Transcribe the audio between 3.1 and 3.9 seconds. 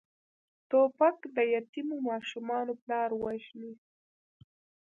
وژني.